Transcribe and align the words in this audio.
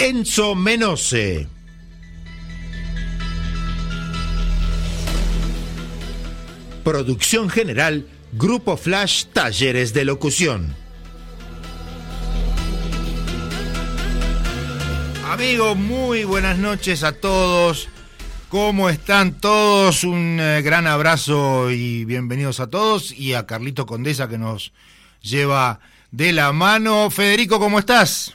Enzo 0.00 0.54
Menose. 0.54 1.46
Producción 6.82 7.50
general 7.50 8.08
Grupo 8.32 8.78
Flash 8.78 9.26
Talleres 9.26 9.92
de 9.92 10.06
Locución. 10.06 10.74
Amigos, 15.28 15.76
muy 15.76 16.24
buenas 16.24 16.56
noches 16.56 17.04
a 17.04 17.12
todos. 17.12 17.90
¿Cómo 18.48 18.88
están 18.88 19.34
todos? 19.34 20.04
Un 20.04 20.38
eh, 20.40 20.62
gran 20.62 20.86
abrazo 20.86 21.70
y 21.70 22.06
bienvenidos 22.06 22.60
a 22.60 22.68
todos 22.68 23.12
y 23.12 23.34
a 23.34 23.44
Carlito 23.44 23.84
Condesa 23.84 24.30
que 24.30 24.38
nos 24.38 24.72
lleva 25.20 25.80
de 26.10 26.32
la 26.32 26.52
mano. 26.52 27.10
Federico, 27.10 27.60
¿cómo 27.60 27.78
estás? 27.78 28.34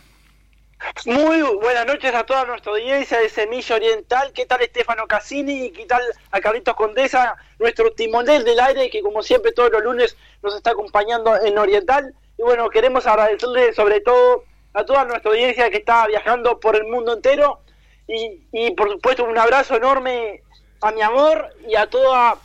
Muy 1.05 1.41
buenas 1.41 1.85
noches 1.85 2.13
a 2.13 2.25
toda 2.25 2.45
nuestra 2.45 2.71
audiencia 2.71 3.19
de 3.19 3.29
Semilla 3.29 3.75
Oriental. 3.75 4.31
¿Qué 4.33 4.45
tal 4.45 4.61
Estefano 4.61 5.07
Cassini? 5.07 5.71
¿Qué 5.71 5.85
tal 5.85 6.01
a 6.31 6.39
Carlitos 6.39 6.75
Condesa, 6.75 7.35
nuestro 7.59 7.91
timonel 7.91 8.43
del 8.43 8.59
aire 8.59 8.89
que 8.89 9.01
como 9.01 9.21
siempre 9.21 9.51
todos 9.51 9.71
los 9.71 9.83
lunes 9.83 10.17
nos 10.41 10.55
está 10.55 10.71
acompañando 10.71 11.35
en 11.41 11.57
Oriental? 11.57 12.13
Y 12.37 12.41
bueno, 12.41 12.69
queremos 12.69 13.05
agradecerle 13.07 13.73
sobre 13.73 14.01
todo 14.01 14.43
a 14.73 14.83
toda 14.83 15.05
nuestra 15.05 15.31
audiencia 15.31 15.69
que 15.69 15.77
está 15.77 16.07
viajando 16.07 16.59
por 16.59 16.75
el 16.75 16.85
mundo 16.85 17.13
entero 17.13 17.61
y, 18.07 18.41
y 18.51 18.71
por 18.71 18.91
supuesto 18.91 19.23
un 19.23 19.37
abrazo 19.37 19.75
enorme 19.75 20.41
a 20.81 20.91
mi 20.91 21.01
amor 21.01 21.49
y 21.67 21.75
a 21.75 21.87
toda 21.87 22.37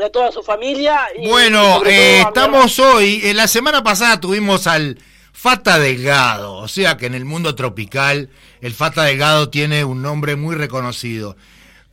a 0.00 0.10
toda 0.10 0.30
su 0.30 0.42
familia. 0.42 1.08
Y 1.16 1.28
bueno, 1.28 1.84
eh, 1.84 2.20
estamos 2.20 2.78
hoy, 2.78 3.22
en 3.24 3.36
la 3.36 3.48
semana 3.48 3.82
pasada 3.82 4.20
tuvimos 4.20 4.66
al 4.66 4.98
Fata 5.40 5.78
Delgado, 5.78 6.56
o 6.56 6.66
sea 6.66 6.96
que 6.96 7.06
en 7.06 7.14
el 7.14 7.24
mundo 7.24 7.54
tropical 7.54 8.28
el 8.60 8.74
Fata 8.74 9.04
Delgado 9.04 9.50
tiene 9.50 9.84
un 9.84 10.02
nombre 10.02 10.34
muy 10.34 10.56
reconocido. 10.56 11.36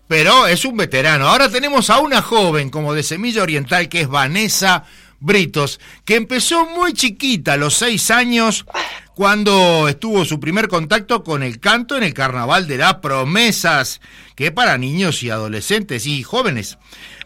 Pero 0.08 0.48
es 0.48 0.66
un 0.66 0.76
veterano. 0.76 1.28
Ahora 1.28 1.48
tenemos 1.50 1.92
a 1.92 2.00
una 2.00 2.24
joven 2.24 2.72
como 2.72 2.96
de 2.96 3.04
Semilla 3.04 3.44
Oriental 3.44 3.88
que 3.88 4.02
es 4.02 4.08
Vanessa 4.08 4.86
Britos, 5.20 5.80
que 6.06 6.16
empezó 6.16 6.66
muy 6.66 6.94
chiquita, 6.94 7.54
a 7.54 7.58
los 7.58 7.76
seis 7.76 8.10
años, 8.10 8.66
cuando 9.14 9.88
estuvo 9.90 10.26
su 10.26 10.40
primer 10.40 10.68
contacto 10.68 11.24
con 11.24 11.44
el 11.44 11.60
canto 11.60 11.98
en 11.98 12.02
el 12.04 12.16
Carnaval 12.16 12.68
de 12.68 12.78
las 12.78 12.96
Promesas, 12.96 14.02
que 14.34 14.52
para 14.52 14.80
niños 14.80 15.22
y 15.22 15.30
adolescentes 15.30 16.08
y 16.08 16.24
jóvenes. 16.24 16.80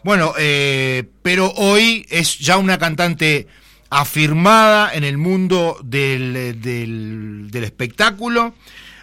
Bueno, 0.04 0.34
eh, 0.38 1.08
pero 1.22 1.50
hoy 1.56 2.04
es 2.10 2.38
ya 2.38 2.58
una 2.58 2.76
cantante 2.76 3.48
afirmada 3.90 4.94
en 4.94 5.04
el 5.04 5.18
mundo 5.18 5.78
del, 5.82 6.60
del, 6.60 7.64
espectáculo. 7.64 8.54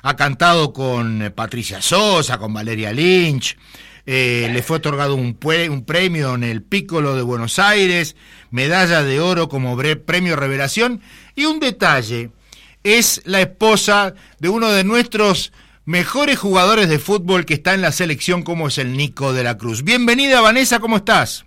Ha 0.02 0.16
cantado 0.16 0.74
con 0.74 1.34
Patricia 1.36 1.82
Sosa, 1.82 2.38
con 2.38 2.54
Valeria 2.54 2.92
Lynch. 2.94 3.58
Eh, 4.06 4.50
le 4.54 4.64
fue 4.64 4.78
otorgado 4.78 5.16
un, 5.16 5.38
un, 5.70 5.86
premio 5.86 6.36
en 6.36 6.44
el 6.46 6.64
Piccolo 6.64 7.16
de 7.16 7.22
Buenos 7.22 7.60
Aires, 7.60 8.16
medalla 8.52 9.04
de 9.04 9.20
oro 9.20 9.50
como 9.50 9.78
premio 9.78 10.38
revelación. 10.38 11.02
Y 11.36 11.44
un 11.44 11.60
detalle, 11.60 12.32
es 12.84 13.22
la 13.26 13.42
esposa 13.42 14.14
de 14.40 14.48
uno 14.48 14.72
de 14.72 14.86
nuestros 14.86 15.52
mejores 15.84 16.40
jugadores 16.40 16.88
de 16.88 17.00
fútbol 17.00 17.46
que 17.46 17.56
está 17.56 17.74
en 17.74 17.82
la 17.82 17.92
selección, 17.92 18.44
como 18.44 18.70
es 18.70 18.78
el 18.78 18.96
Nico 18.96 19.34
de 19.34 19.44
la 19.44 19.58
Cruz. 19.58 19.84
Bienvenida, 19.84 20.40
Vanessa, 20.40 20.80
¿cómo 20.80 20.98
estás? 20.98 21.46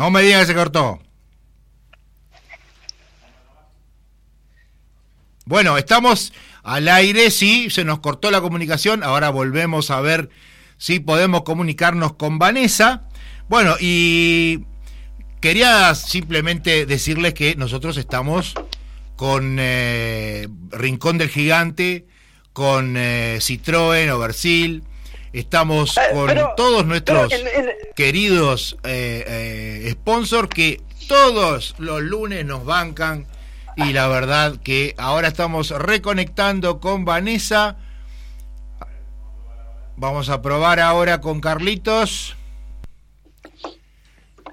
No 0.00 0.10
me 0.10 0.22
digas 0.22 0.40
que 0.40 0.46
se 0.46 0.54
cortó. 0.54 0.98
Bueno, 5.44 5.76
estamos 5.76 6.32
al 6.62 6.88
aire, 6.88 7.30
sí, 7.30 7.68
se 7.68 7.84
nos 7.84 7.98
cortó 7.98 8.30
la 8.30 8.40
comunicación, 8.40 9.04
ahora 9.04 9.28
volvemos 9.28 9.90
a 9.90 10.00
ver 10.00 10.30
si 10.78 11.00
podemos 11.00 11.42
comunicarnos 11.42 12.14
con 12.14 12.38
Vanessa. 12.38 13.10
Bueno, 13.50 13.76
y 13.78 14.60
quería 15.42 15.94
simplemente 15.94 16.86
decirles 16.86 17.34
que 17.34 17.54
nosotros 17.56 17.98
estamos 17.98 18.54
con 19.16 19.58
eh, 19.60 20.48
Rincón 20.70 21.18
del 21.18 21.28
Gigante, 21.28 22.06
con 22.54 22.94
eh, 22.96 23.36
Citroën, 23.42 24.08
Oversil, 24.08 24.82
Estamos 25.32 25.96
eh, 25.96 26.00
con 26.12 26.36
todos 26.56 26.84
nuestros 26.86 27.32
queridos 27.94 28.76
eh, 28.82 29.24
eh, 29.84 29.90
sponsors 29.92 30.48
que 30.48 30.82
todos 31.06 31.76
los 31.78 32.02
lunes 32.02 32.44
nos 32.44 32.64
bancan 32.64 33.26
y 33.76 33.92
la 33.92 34.08
verdad 34.08 34.56
que 34.62 34.94
ahora 34.98 35.28
estamos 35.28 35.70
reconectando 35.70 36.80
con 36.80 37.04
Vanessa. 37.04 37.76
Vamos 39.96 40.30
a 40.30 40.42
probar 40.42 40.80
ahora 40.80 41.20
con 41.20 41.40
Carlitos. 41.40 42.36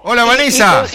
Hola 0.04 0.26
Vanessa. 0.26 0.86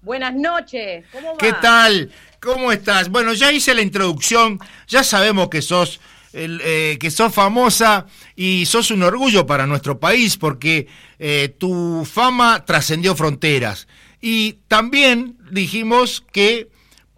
Buenas 0.00 0.34
noches. 0.34 1.04
¿Qué 1.38 1.52
tal? 1.52 2.12
¿Cómo 2.40 2.72
estás? 2.72 3.08
Bueno, 3.08 3.34
ya 3.34 3.52
hice 3.52 3.72
la 3.72 3.82
introducción, 3.82 4.58
ya 4.88 5.04
sabemos 5.04 5.48
que 5.48 5.62
sos 5.62 6.00
eh, 6.34 6.96
que 6.98 7.10
sos 7.10 7.34
famosa 7.34 8.06
y 8.34 8.64
sos 8.66 8.90
un 8.90 9.02
orgullo 9.02 9.46
para 9.46 9.66
nuestro 9.66 10.00
país 10.00 10.36
porque 10.36 10.86
eh, 11.18 11.54
tu 11.58 12.06
fama 12.10 12.64
trascendió 12.64 13.14
fronteras. 13.14 13.86
Y 14.20 14.58
también 14.68 15.36
dijimos 15.50 16.24
que, 16.32 16.68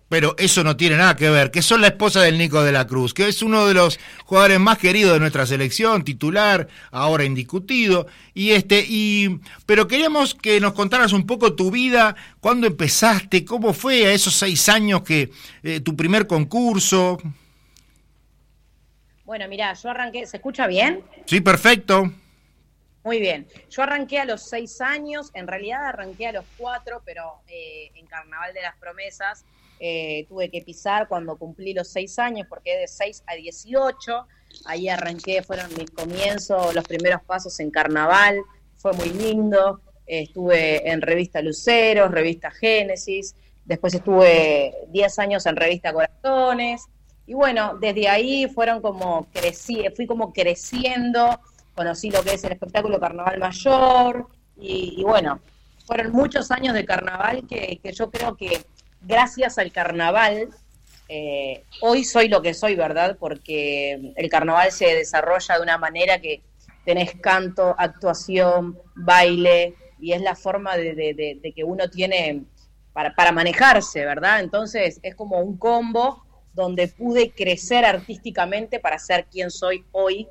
pero 0.08 0.34
eso 0.38 0.64
no 0.64 0.76
tiene 0.76 0.97
nada 0.97 1.14
que 1.16 1.30
ver, 1.30 1.50
que 1.50 1.62
sos 1.62 1.78
la 1.78 1.88
esposa 1.88 2.22
del 2.22 2.38
Nico 2.38 2.62
de 2.62 2.72
la 2.72 2.86
Cruz, 2.86 3.14
que 3.14 3.28
es 3.28 3.42
uno 3.42 3.66
de 3.66 3.74
los 3.74 4.00
jugadores 4.24 4.58
más 4.58 4.78
queridos 4.78 5.12
de 5.12 5.20
nuestra 5.20 5.47
selección, 5.47 6.03
titular, 6.03 6.66
ahora 6.91 7.24
indiscutido. 7.24 8.06
Y 8.32 8.50
este, 8.50 8.84
y, 8.88 9.38
pero 9.66 9.86
queríamos 9.86 10.34
que 10.34 10.60
nos 10.60 10.72
contaras 10.72 11.12
un 11.12 11.26
poco 11.26 11.53
tu 11.53 11.70
vida, 11.70 12.16
cuándo 12.41 12.66
empezaste, 12.66 13.44
cómo 13.44 13.74
fue 13.74 14.06
a 14.06 14.12
esos 14.12 14.34
seis 14.34 14.69
años 14.69 15.03
que 15.03 15.30
eh, 15.62 15.80
tu 15.80 15.94
primer 15.94 16.26
concurso. 16.26 17.19
Bueno, 19.24 19.48
mira, 19.48 19.72
yo 19.72 19.90
arranqué, 19.90 20.26
¿se 20.26 20.36
escucha 20.36 20.66
bien? 20.66 21.02
Sí, 21.24 21.40
perfecto. 21.40 22.12
Muy 23.04 23.20
bien. 23.20 23.46
Yo 23.70 23.82
arranqué 23.82 24.18
a 24.18 24.24
los 24.24 24.48
seis 24.48 24.80
años, 24.80 25.30
en 25.34 25.46
realidad 25.46 25.86
arranqué 25.86 26.28
a 26.28 26.32
los 26.32 26.44
cuatro, 26.56 27.02
pero 27.04 27.40
eh, 27.46 27.90
en 27.94 28.06
Carnaval 28.06 28.52
de 28.52 28.62
las 28.62 28.76
Promesas 28.76 29.44
eh, 29.80 30.26
tuve 30.28 30.50
que 30.50 30.62
pisar 30.62 31.08
cuando 31.08 31.36
cumplí 31.36 31.74
los 31.74 31.88
seis 31.88 32.18
años, 32.18 32.46
porque 32.48 32.76
de 32.76 32.88
seis 32.88 33.22
a 33.26 33.34
dieciocho, 33.34 34.26
ahí 34.66 34.88
arranqué, 34.88 35.42
fueron 35.42 35.68
mis 35.76 35.91
comienzos, 35.91 36.74
los 36.74 36.84
primeros 36.84 37.22
pasos 37.22 37.58
en 37.60 37.70
Carnaval, 37.70 38.41
fue 38.77 38.92
muy 38.92 39.10
lindo, 39.10 39.80
estuve 40.06 40.91
en 40.91 41.00
revista 41.00 41.42
Luceros, 41.42 42.10
revista 42.10 42.50
Génesis, 42.50 43.34
después 43.65 43.94
estuve 43.94 44.74
diez 44.88 45.18
años 45.18 45.47
en 45.47 45.56
revista 45.56 45.92
Corazones, 45.92 46.86
y 47.26 47.34
bueno, 47.34 47.76
desde 47.80 48.09
ahí 48.09 48.47
fueron 48.48 48.82
como 48.82 49.26
crecí, 49.32 49.84
fui 49.97 50.06
como 50.06 50.32
creciendo, 50.32 51.41
conocí 51.74 52.10
lo 52.10 52.22
que 52.22 52.34
es 52.34 52.44
el 52.44 52.53
espectáculo 52.53 53.00
Carnaval 53.00 53.38
Mayor, 53.38 54.28
y, 54.56 55.03
bueno, 55.03 55.41
fueron 55.86 56.12
muchos 56.12 56.50
años 56.50 56.74
de 56.74 56.84
carnaval 56.84 57.44
que, 57.48 57.80
yo 57.92 58.10
creo 58.10 58.36
que 58.36 58.65
gracias 59.03 59.59
al 59.59 59.72
carnaval 59.72 60.48
eh, 61.09 61.65
hoy 61.80 62.04
soy 62.04 62.28
lo 62.28 62.41
que 62.41 62.54
soy, 62.54 62.76
¿verdad? 62.76 63.16
Porque 63.18 64.12
el 64.16 64.28
carnaval 64.30 64.70
se 64.72 64.94
desarrolla 64.94 65.56
de 65.56 65.62
una 65.62 65.77
manera 65.77 66.20
que 66.20 66.42
tenés 66.84 67.15
canto, 67.20 67.74
actuación, 67.77 68.78
baile, 68.94 69.74
y 69.98 70.12
es 70.12 70.22
la 70.22 70.36
forma 70.36 70.77
de, 70.77 70.94
de 70.94 71.53
que 71.53 71.65
uno 71.65 71.88
tiene 71.88 72.44
para, 72.92 73.15
para 73.15 73.32
manejarse, 73.32 74.04
¿verdad? 74.04 74.41
Entonces 74.41 75.00
es 75.03 75.15
como 75.15 75.41
un 75.41 75.59
combo 75.59 76.23
donde 76.54 76.89
pude 76.89 77.30
crecer 77.30 77.84
artísticamente 77.84 78.80
para 78.80 78.98
ser 78.98 79.27
quien 79.30 79.51
soy 79.51 79.84
hoy 79.92 80.28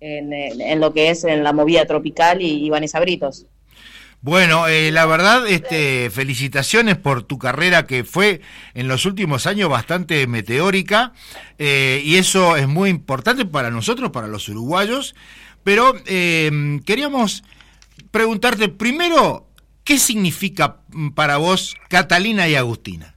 en, 0.00 0.80
lo 0.80 0.92
que 0.92 1.10
es 1.10 1.24
en 1.24 1.42
la 1.42 1.52
movida 1.52 1.86
tropical 1.86 2.42
y, 2.42 2.68
Vanessa 2.68 3.00
Britos. 3.00 3.46
Bueno, 4.20 4.68
eh, 4.68 4.90
la 4.90 5.04
verdad, 5.04 5.46
este, 5.46 6.10
felicitaciones 6.10 6.96
por 6.96 7.22
tu 7.24 7.38
carrera 7.38 7.86
que 7.86 8.04
fue 8.04 8.40
en 8.72 8.88
los 8.88 9.04
últimos 9.04 9.46
años 9.46 9.68
bastante 9.68 10.26
meteórica 10.26 11.12
eh, 11.58 12.00
y 12.02 12.16
eso 12.16 12.56
es 12.56 12.66
muy 12.66 12.88
importante 12.88 13.44
para 13.44 13.70
nosotros, 13.70 14.10
para 14.12 14.26
los 14.26 14.48
uruguayos. 14.48 15.14
Pero 15.62 15.94
eh, 16.06 16.80
queríamos 16.86 17.44
preguntarte 18.10 18.68
primero, 18.68 19.46
¿qué 19.84 19.98
significa 19.98 20.78
para 21.14 21.36
vos 21.36 21.76
Catalina 21.88 22.48
y 22.48 22.54
Agustina? 22.54 23.13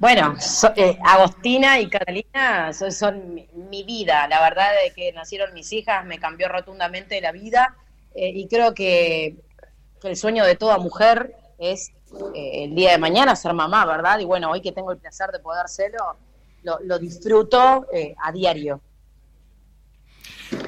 Bueno, 0.00 0.34
Agustina 1.04 1.78
y 1.78 1.90
Catalina 1.90 2.72
son, 2.72 3.34
mi, 3.34 3.84
vida. 3.84 4.26
La 4.28 4.40
verdad 4.40 4.70
de 4.82 4.94
que 4.94 5.12
nacieron 5.12 5.52
mis 5.52 5.70
hijas 5.74 6.06
me 6.06 6.18
cambió 6.18 6.48
rotundamente 6.48 7.20
la 7.20 7.32
vida 7.32 7.76
eh, 8.14 8.30
y 8.34 8.48
creo 8.48 8.72
que, 8.72 9.36
el 10.02 10.16
sueño 10.16 10.46
de 10.46 10.56
toda 10.56 10.78
mujer 10.78 11.36
es 11.58 11.92
eh, 12.34 12.64
el 12.64 12.74
día 12.74 12.92
de 12.92 12.98
mañana 12.98 13.36
ser 13.36 13.52
mamá, 13.52 13.84
¿verdad? 13.84 14.18
Y 14.20 14.24
bueno, 14.24 14.50
hoy 14.50 14.62
que 14.62 14.72
tengo 14.72 14.90
el 14.90 14.96
placer 14.96 15.32
de 15.32 15.38
poder 15.38 15.66
hacerlo, 15.66 16.16
lo, 16.62 16.98
disfruto 16.98 17.86
eh, 17.92 18.14
a 18.22 18.32
diario. 18.32 18.80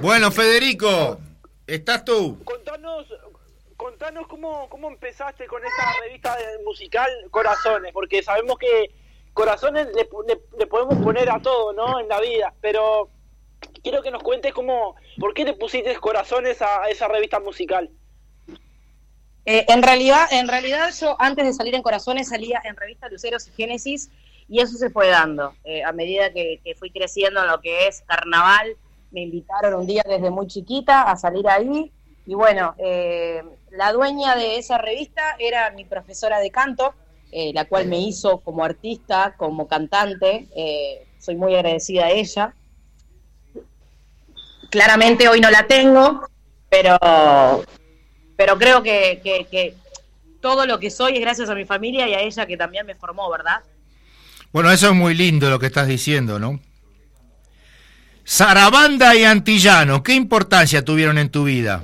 Bueno, 0.02 0.30
Federico, 0.30 1.18
¿estás 1.66 2.04
tú? 2.04 2.44
Contanos, 2.44 3.06
contanos 3.78 4.26
cómo, 4.26 4.68
cómo 4.68 4.88
empezaste 4.88 5.46
con 5.46 5.64
esta 5.64 6.02
revista 6.02 6.36
musical 6.66 7.10
Corazones, 7.30 7.94
porque 7.94 8.22
sabemos 8.22 8.58
que 8.58 8.90
Corazones 9.32 9.88
le, 9.94 10.08
le 10.58 10.66
podemos 10.66 11.02
poner 11.02 11.30
a 11.30 11.40
todo, 11.40 11.72
¿no? 11.72 12.00
En 12.00 12.08
la 12.08 12.20
vida, 12.20 12.52
pero 12.60 13.10
quiero 13.82 14.02
que 14.02 14.10
nos 14.10 14.22
cuentes 14.22 14.52
cómo, 14.52 14.96
por 15.18 15.34
qué 15.34 15.44
le 15.44 15.54
pusiste 15.54 15.94
corazones 15.96 16.62
a, 16.62 16.88
esa 16.88 17.08
revista 17.08 17.40
musical. 17.40 17.90
Eh, 19.44 19.64
en 19.68 19.82
realidad, 19.82 20.26
en 20.30 20.46
realidad 20.46 20.90
yo 20.98 21.16
antes 21.18 21.44
de 21.44 21.52
salir 21.52 21.74
en 21.74 21.82
Corazones 21.82 22.28
salía 22.28 22.60
en 22.64 22.76
revista 22.76 23.08
Luceros 23.08 23.48
y 23.48 23.50
Génesis 23.52 24.08
y 24.48 24.60
eso 24.60 24.76
se 24.76 24.90
fue 24.90 25.08
dando. 25.08 25.54
Eh, 25.64 25.82
a 25.82 25.92
medida 25.92 26.32
que, 26.32 26.60
fui 26.78 26.90
creciendo 26.90 27.40
en 27.40 27.48
lo 27.48 27.60
que 27.60 27.88
es 27.88 28.02
carnaval, 28.02 28.76
me 29.10 29.22
invitaron 29.22 29.74
un 29.74 29.86
día 29.86 30.02
desde 30.06 30.30
muy 30.30 30.46
chiquita 30.46 31.02
a 31.10 31.16
salir 31.16 31.48
ahí 31.48 31.92
y 32.24 32.34
bueno, 32.34 32.76
eh, 32.78 33.42
la 33.70 33.92
dueña 33.92 34.36
de 34.36 34.58
esa 34.58 34.78
revista 34.78 35.34
era 35.40 35.70
mi 35.70 35.84
profesora 35.84 36.38
de 36.38 36.52
canto, 36.52 36.94
la 37.32 37.64
cual 37.64 37.86
me 37.86 37.98
hizo 37.98 38.38
como 38.40 38.64
artista, 38.64 39.34
como 39.36 39.66
cantante, 39.66 40.48
soy 41.18 41.36
muy 41.36 41.54
agradecida 41.54 42.06
a 42.06 42.10
ella. 42.10 42.54
Claramente 44.70 45.28
hoy 45.28 45.40
no 45.40 45.50
la 45.50 45.66
tengo, 45.66 46.26
pero, 46.68 46.98
pero 48.36 48.58
creo 48.58 48.82
que, 48.82 49.74
todo 50.40 50.66
lo 50.66 50.80
que 50.80 50.90
soy 50.90 51.14
es 51.14 51.20
gracias 51.20 51.48
a 51.48 51.54
mi 51.54 51.64
familia 51.64 52.08
y 52.08 52.14
a 52.14 52.20
ella 52.20 52.46
que 52.46 52.56
también 52.56 52.84
me 52.84 52.94
formó, 52.96 53.30
¿verdad? 53.30 53.62
Bueno, 54.52 54.70
eso 54.70 54.88
es 54.88 54.94
muy 54.94 55.14
lindo 55.14 55.48
lo 55.48 55.58
que 55.58 55.66
estás 55.66 55.86
diciendo, 55.86 56.38
¿no? 56.38 56.58
Sarabanda 58.24 59.14
y 59.14 59.24
Antillano, 59.24 60.02
¿qué 60.02 60.14
importancia 60.14 60.84
tuvieron 60.84 61.18
en 61.18 61.30
tu 61.30 61.44
vida? 61.44 61.82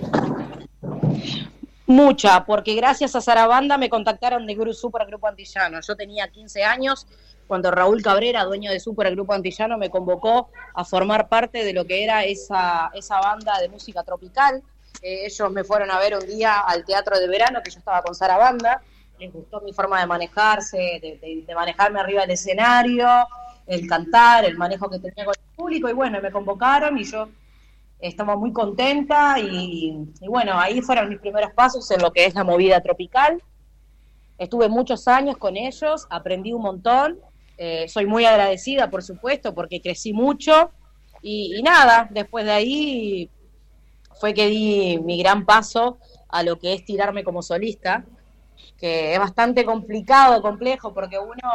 Mucha, 1.89 2.45
porque 2.45 2.75
gracias 2.75 3.17
a 3.17 3.23
Sarabanda 3.23 3.79
me 3.79 3.89
contactaron 3.89 4.47
de 4.47 4.55
Grupo 4.55 4.75
Super 4.75 5.07
Grupo 5.07 5.27
Antillano. 5.27 5.81
Yo 5.81 5.97
tenía 5.97 6.29
15 6.29 6.63
años 6.63 7.07
cuando 7.47 7.71
Raúl 7.71 8.03
Cabrera, 8.03 8.45
dueño 8.45 8.71
de 8.71 8.79
Super 8.79 9.11
Grupo 9.13 9.33
Antillano, 9.33 9.79
me 9.79 9.89
convocó 9.89 10.51
a 10.75 10.85
formar 10.85 11.31
parte 11.31 11.65
de 11.65 11.73
lo 11.73 11.87
que 11.87 12.05
era 12.05 12.25
esa, 12.25 12.91
esa 12.93 13.19
banda 13.21 13.59
de 13.59 13.71
música 13.71 14.03
tropical. 14.03 14.63
Eh, 15.01 15.25
ellos 15.25 15.51
me 15.51 15.65
fueron 15.65 15.91
a 15.91 15.99
ver 15.99 16.15
un 16.15 16.27
día 16.27 16.61
al 16.61 16.85
teatro 16.85 17.19
de 17.19 17.27
verano, 17.27 17.61
que 17.65 17.71
yo 17.71 17.79
estaba 17.79 18.03
con 18.03 18.15
Sara 18.15 18.37
Banda, 18.37 18.83
les 19.19 19.33
gustó 19.33 19.63
mi 19.63 19.73
forma 19.73 19.99
de 19.99 20.07
manejarse, 20.07 20.77
de, 20.77 21.55
manejarme 21.55 22.01
arriba 22.01 22.21
del 22.21 22.33
escenario, 22.33 23.09
el 23.67 23.89
cantar, 23.89 24.45
el 24.45 24.59
manejo 24.59 24.91
que 24.91 24.99
tenía 24.99 25.25
con 25.25 25.35
el 25.35 25.57
público, 25.57 25.89
y 25.89 25.95
bueno, 25.95 26.21
me 26.21 26.31
convocaron 26.31 26.99
y 26.99 27.05
yo 27.05 27.31
estaba 27.99 28.37
muy 28.37 28.53
contenta 28.53 29.39
y, 29.39 29.99
y 30.21 30.29
bueno, 30.29 30.59
ahí 30.59 30.81
fueron 30.81 31.09
mis 31.09 31.19
primeros 31.19 31.53
pasos 31.53 31.91
en 31.91 32.01
lo 32.01 32.13
que 32.13 32.27
es 32.27 32.35
la 32.35 32.45
movida 32.45 32.81
tropical. 32.81 33.43
Estuve 34.39 34.69
muchos 34.69 35.09
años 35.09 35.37
con 35.37 35.57
ellos, 35.57 36.07
aprendí 36.11 36.53
un 36.53 36.63
montón 36.63 37.19
eh, 37.61 37.89
soy 37.89 38.07
muy 38.07 38.25
agradecida, 38.25 38.89
por 38.89 39.03
supuesto, 39.03 39.53
porque 39.53 39.83
crecí 39.83 40.13
mucho. 40.13 40.71
Y, 41.21 41.61
nada, 41.63 42.09
después 42.11 42.45
de 42.45 42.53
ahí 42.53 43.31
fue 44.21 44.33
que 44.33 44.47
di 44.47 44.99
mi 44.99 45.19
gran 45.19 45.45
paso 45.45 45.99
a 46.29 46.45
lo 46.45 46.59
que 46.59 46.73
es 46.73 46.85
tirarme 46.85 47.25
como 47.25 47.43
solista, 47.43 48.05
que 48.79 49.13
es 49.13 49.19
bastante 49.19 49.65
complicado, 49.65 50.41
complejo, 50.41 50.95
porque 50.95 51.19
uno, 51.19 51.51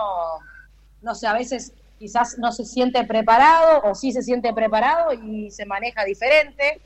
no 1.02 1.16
sé, 1.16 1.28
a 1.28 1.34
veces 1.34 1.74
quizás 2.04 2.38
no 2.38 2.52
se 2.52 2.66
siente 2.66 3.02
preparado 3.06 3.82
o 3.86 3.96
sí 3.96 4.12
se 4.12 4.22
siente 4.22 4.52
preparado 4.52 5.14
y 5.14 5.50
se 5.52 5.66
maneja 5.66 6.04
diferente. 6.04 6.82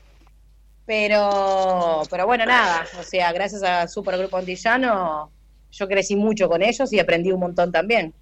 Pero, 0.86 2.02
pero 2.08 2.24
bueno, 2.24 2.46
nada, 2.46 2.86
o 3.00 3.02
sea, 3.02 3.32
gracias 3.32 3.64
a 3.64 3.88
Supergrupo 3.88 4.36
Antillano, 4.36 5.32
yo 5.72 5.88
crecí 5.88 6.14
mucho 6.14 6.48
con 6.48 6.62
ellos 6.62 6.92
y 6.92 7.00
aprendí 7.00 7.32
un 7.32 7.40
montón 7.40 7.72
también. 7.72 8.14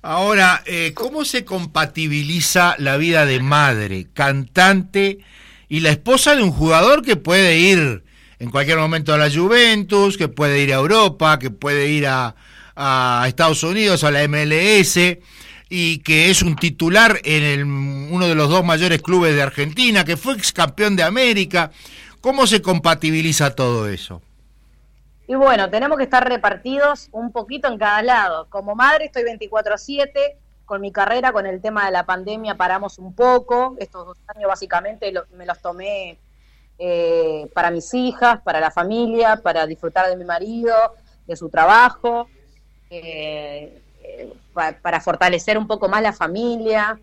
Ahora, 0.00 0.62
eh, 0.64 0.92
¿cómo 0.94 1.26
se 1.26 1.44
compatibiliza 1.44 2.74
la 2.78 2.96
vida 2.96 3.26
de 3.26 3.40
madre, 3.40 4.06
cantante 4.14 5.18
y 5.68 5.80
la 5.80 5.90
esposa 5.90 6.34
de 6.34 6.42
un 6.42 6.52
jugador 6.52 7.04
que 7.04 7.16
puede 7.16 7.58
ir 7.58 8.02
en 8.38 8.50
cualquier 8.50 8.78
momento 8.78 9.12
a 9.12 9.18
la 9.18 9.30
Juventus, 9.30 10.16
que 10.16 10.28
puede 10.28 10.62
ir 10.62 10.72
a 10.72 10.76
Europa, 10.76 11.38
que 11.38 11.50
puede 11.50 11.88
ir 11.88 12.06
a, 12.06 12.34
Estados 13.26 13.62
Unidos, 13.62 14.04
a 14.04 14.10
la 14.10 14.26
MLS, 14.26 15.18
y 15.68 15.98
que 15.98 16.30
es 16.30 16.42
un 16.42 16.56
titular 16.56 17.18
en 17.24 17.42
el, 17.42 17.64
uno 17.64 18.26
de 18.26 18.34
los 18.34 18.48
dos 18.48 18.64
mayores 18.64 19.02
clubes 19.02 19.34
de 19.34 19.42
Argentina, 19.42 20.04
que 20.04 20.16
fue 20.16 20.34
ex 20.34 20.52
campeón 20.52 20.96
de 20.96 21.02
América? 21.02 21.70
¿Cómo 22.20 22.46
se 22.46 22.62
compatibiliza 22.62 23.54
todo 23.54 23.88
eso? 23.88 24.22
Y 25.26 25.34
bueno, 25.34 25.68
tenemos 25.68 25.98
que 25.98 26.04
estar 26.04 26.26
repartidos 26.26 27.08
un 27.12 27.32
poquito 27.32 27.68
en 27.68 27.78
cada 27.78 28.02
lado. 28.02 28.46
Como 28.48 28.74
madre 28.74 29.04
estoy 29.04 29.24
24/7, 29.24 30.36
con 30.64 30.80
mi 30.80 30.90
carrera, 30.90 31.32
con 31.32 31.46
el 31.46 31.60
tema 31.60 31.84
de 31.84 31.92
la 31.92 32.06
pandemia 32.06 32.56
paramos 32.56 32.98
un 32.98 33.14
poco. 33.14 33.76
Estos 33.78 34.06
dos 34.06 34.18
años 34.34 34.48
básicamente 34.48 35.12
me 35.36 35.44
los 35.46 35.60
tomé 35.60 36.18
eh, 36.78 37.50
para 37.54 37.70
mis 37.70 37.92
hijas, 37.92 38.40
para 38.40 38.60
la 38.60 38.70
familia, 38.70 39.40
para 39.42 39.66
disfrutar 39.66 40.08
de 40.08 40.16
mi 40.16 40.24
marido, 40.24 40.74
de 41.26 41.36
su 41.36 41.48
trabajo, 41.50 42.28
eh, 42.88 43.82
para 44.82 45.00
fortalecer 45.00 45.58
un 45.58 45.66
poco 45.66 45.88
más 45.88 46.02
la 46.02 46.12
familia. 46.12 46.98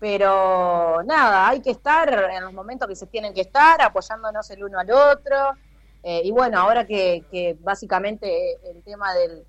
Pero 0.00 1.02
nada, 1.04 1.48
hay 1.48 1.62
que 1.62 1.70
estar 1.70 2.30
en 2.30 2.42
los 2.42 2.52
momentos 2.52 2.88
que 2.88 2.96
se 2.96 3.06
tienen 3.06 3.32
que 3.32 3.40
estar, 3.42 3.80
apoyándonos 3.80 4.50
el 4.50 4.64
uno 4.64 4.78
al 4.78 4.90
otro 4.90 5.56
eh, 6.04 6.20
y 6.22 6.30
bueno, 6.30 6.58
ahora 6.58 6.86
que, 6.86 7.56
básicamente 7.60 8.28
el 8.70 8.82
tema 8.82 9.14
del, 9.14 9.42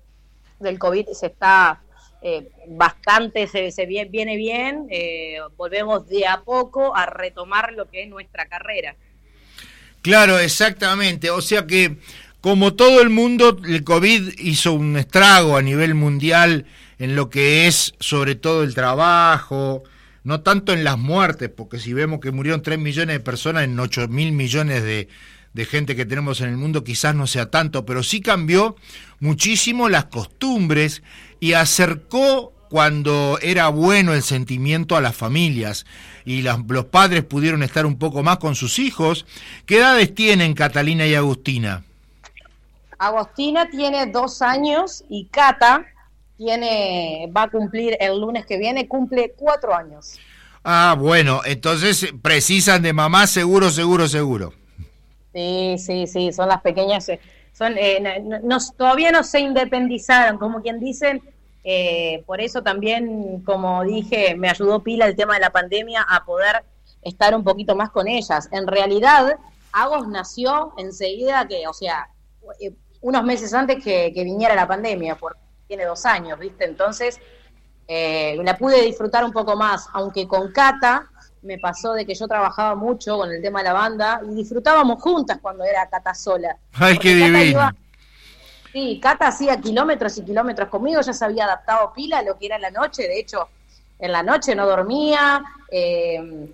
del 0.58 0.78
COVID 0.78 1.08
se 1.08 1.26
está 1.26 1.82
eh, 2.22 2.48
bastante, 2.68 3.46
se, 3.46 3.70
se, 3.70 3.84
viene 3.84 4.36
bien, 4.36 4.86
eh, 4.90 5.36
volvemos 5.58 6.08
de 6.08 6.26
a 6.26 6.40
poco 6.40 6.96
a 6.96 7.04
retomar 7.04 7.74
lo 7.74 7.90
que 7.90 8.04
es 8.04 8.08
nuestra 8.08 8.46
carrera. 8.46 8.96
Claro, 10.00 10.38
exactamente. 10.38 11.28
O 11.28 11.42
sea 11.42 11.66
que, 11.66 11.98
como 12.40 12.72
todo 12.72 13.02
el 13.02 13.10
mundo, 13.10 13.58
el 13.68 13.84
COVID 13.84 14.38
hizo 14.38 14.72
un 14.72 14.96
estrago 14.96 15.58
a 15.58 15.62
nivel 15.62 15.94
mundial 15.94 16.64
en 16.98 17.16
lo 17.16 17.30
que 17.30 17.66
es 17.66 17.94
sobre 18.00 18.34
todo 18.34 18.62
el 18.62 18.74
trabajo, 18.74 19.82
no 20.24 20.40
tanto 20.40 20.72
en 20.72 20.84
las 20.84 20.98
muertes, 20.98 21.48
porque 21.48 21.78
si 21.78 21.92
vemos 21.92 22.20
que 22.20 22.32
murieron 22.32 22.62
3 22.62 22.78
millones 22.78 23.14
de 23.14 23.20
personas 23.20 23.64
en 23.64 23.78
8 23.78 24.08
mil 24.08 24.32
millones 24.32 24.82
de, 24.82 25.08
de 25.52 25.64
gente 25.64 25.96
que 25.96 26.04
tenemos 26.04 26.40
en 26.40 26.48
el 26.48 26.56
mundo 26.56 26.84
quizás 26.84 27.14
no 27.14 27.26
sea 27.26 27.50
tanto, 27.50 27.86
pero 27.86 28.02
sí 28.02 28.20
cambió 28.20 28.76
muchísimo 29.20 29.88
las 29.88 30.06
costumbres 30.06 31.02
y 31.40 31.52
acercó 31.52 32.52
cuando 32.68 33.38
era 33.40 33.68
bueno 33.68 34.12
el 34.12 34.22
sentimiento 34.22 34.96
a 34.96 35.00
las 35.00 35.16
familias 35.16 35.86
y 36.24 36.42
los 36.42 36.84
padres 36.86 37.24
pudieron 37.24 37.62
estar 37.62 37.86
un 37.86 37.98
poco 37.98 38.22
más 38.22 38.38
con 38.38 38.54
sus 38.54 38.78
hijos. 38.78 39.24
¿Qué 39.64 39.78
edades 39.78 40.14
tienen 40.14 40.54
Catalina 40.54 41.06
y 41.06 41.14
Agustina? 41.14 41.84
Agustina 42.98 43.68
tiene 43.70 44.06
dos 44.06 44.42
años 44.42 45.04
y 45.08 45.26
Cata 45.26 45.86
tiene, 46.36 47.30
va 47.36 47.44
a 47.44 47.50
cumplir 47.50 47.96
el 48.00 48.20
lunes 48.20 48.46
que 48.46 48.58
viene, 48.58 48.88
cumple 48.88 49.34
cuatro 49.36 49.74
años. 49.74 50.18
Ah, 50.64 50.96
bueno, 50.98 51.40
entonces 51.44 52.12
precisan 52.22 52.82
de 52.82 52.92
mamá 52.92 53.26
seguro, 53.26 53.70
seguro, 53.70 54.08
seguro. 54.08 54.52
Sí, 55.32 55.76
sí, 55.78 56.06
sí, 56.06 56.32
son 56.32 56.48
las 56.48 56.62
pequeñas, 56.62 57.08
eh, 57.08 57.20
son, 57.52 57.74
eh, 57.78 58.22
todavía 58.76 59.12
no 59.12 59.22
se 59.22 59.40
independizaron, 59.40 60.38
como 60.38 60.62
quien 60.62 60.80
dicen, 60.80 61.22
eh, 61.68 62.22
por 62.26 62.40
eso 62.40 62.62
también, 62.62 63.42
como 63.42 63.82
dije, 63.82 64.36
me 64.36 64.48
ayudó 64.48 64.84
pila 64.84 65.06
el 65.06 65.16
tema 65.16 65.34
de 65.34 65.40
la 65.40 65.50
pandemia 65.50 66.06
a 66.08 66.24
poder 66.24 66.62
estar 67.02 67.34
un 67.34 67.42
poquito 67.42 67.74
más 67.74 67.90
con 67.90 68.06
ellas. 68.06 68.48
En 68.52 68.68
realidad, 68.68 69.36
Agos 69.72 70.06
nació 70.06 70.74
enseguida 70.78 71.48
que, 71.48 71.66
o 71.66 71.72
sea, 71.72 72.08
eh, 72.60 72.72
unos 73.00 73.24
meses 73.24 73.52
antes 73.52 73.82
que, 73.82 74.12
viniera 74.14 74.54
la 74.54 74.68
pandemia, 74.68 75.16
porque 75.16 75.40
tiene 75.66 75.84
dos 75.84 76.06
años, 76.06 76.38
¿viste? 76.38 76.64
Entonces, 76.64 77.20
eh, 77.88 78.38
la 78.42 78.56
pude 78.56 78.82
disfrutar 78.82 79.24
un 79.24 79.32
poco 79.32 79.56
más, 79.56 79.88
aunque 79.92 80.26
con 80.26 80.52
Cata 80.52 81.08
me 81.42 81.58
pasó 81.58 81.92
de 81.92 82.04
que 82.04 82.14
yo 82.14 82.26
trabajaba 82.26 82.74
mucho 82.74 83.16
con 83.18 83.30
el 83.30 83.40
tema 83.40 83.60
de 83.60 83.64
la 83.64 83.72
banda 83.72 84.20
y 84.28 84.34
disfrutábamos 84.34 85.00
juntas 85.00 85.38
cuando 85.40 85.64
era 85.64 85.88
Cata 85.88 86.14
sola. 86.14 86.56
¡Ay, 86.72 86.98
qué 86.98 87.14
divino! 87.14 87.70
sí, 88.72 89.00
Cata 89.00 89.28
hacía 89.28 89.60
kilómetros 89.60 90.18
y 90.18 90.24
kilómetros 90.24 90.68
conmigo, 90.68 91.00
ya 91.00 91.12
se 91.12 91.24
había 91.24 91.44
adaptado 91.44 91.92
pila 91.92 92.18
a 92.18 92.22
lo 92.22 92.36
que 92.36 92.46
era 92.46 92.58
la 92.58 92.70
noche, 92.70 93.02
de 93.04 93.20
hecho, 93.20 93.48
en 93.98 94.12
la 94.12 94.22
noche 94.22 94.54
no 94.54 94.66
dormía, 94.66 95.42
eh, 95.70 96.52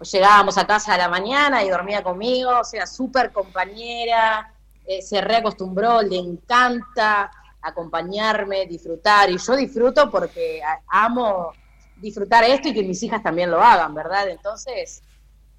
llegábamos 0.00 0.56
a 0.56 0.66
casa 0.66 0.94
a 0.94 0.98
la 0.98 1.08
mañana 1.08 1.62
y 1.62 1.68
dormía 1.68 2.02
conmigo, 2.02 2.60
o 2.60 2.64
sea, 2.64 2.86
súper 2.86 3.32
compañera, 3.32 4.52
eh, 4.86 5.02
se 5.02 5.20
reacostumbró, 5.20 6.00
le 6.00 6.16
encanta 6.16 7.30
acompañarme, 7.68 8.66
disfrutar, 8.66 9.30
y 9.30 9.38
yo 9.38 9.56
disfruto 9.56 10.10
porque 10.10 10.60
amo 10.88 11.52
disfrutar 11.96 12.44
esto 12.44 12.68
y 12.68 12.74
que 12.74 12.82
mis 12.82 13.02
hijas 13.02 13.22
también 13.22 13.50
lo 13.50 13.62
hagan, 13.62 13.94
¿verdad? 13.94 14.28
Entonces, 14.28 15.02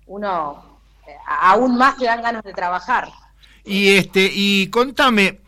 uno 0.05 0.81
eh, 1.07 1.15
aún 1.25 1.77
más 1.77 1.97
le 1.99 2.05
dan 2.05 2.21
ganas 2.21 2.43
de 2.43 2.53
trabajar. 2.53 3.09
Y 3.63 3.95
este, 3.95 4.29
y 4.33 4.69
contame, 4.69 5.41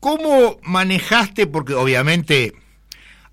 ¿cómo 0.00 0.58
manejaste? 0.62 1.46
Porque 1.46 1.74
obviamente, 1.74 2.54